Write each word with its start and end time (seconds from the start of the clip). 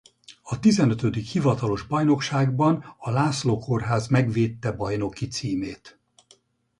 A 0.43 0.59
tizenötödik 0.59 1.25
hivatalos 1.27 1.83
bajnokságban 1.87 2.95
a 2.97 3.09
László 3.09 3.57
Kórház 3.59 4.07
megvédte 4.07 4.71
bajnoki 4.71 5.27
címét. 5.27 5.99